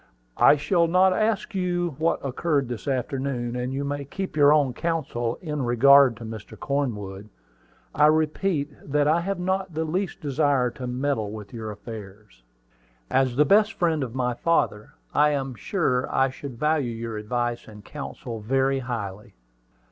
[0.39, 4.51] "I shall not even ask you what occurred this afternoon; and you may keep your
[4.51, 6.57] own counsel in regard to Mr.
[6.59, 7.29] Cornwood.
[7.93, 12.41] I repeat that I have not the least desire to meddle with your affairs."
[13.11, 17.67] "As the best friend of my father, I am sure I should value your advice
[17.67, 19.35] and counsel very highly."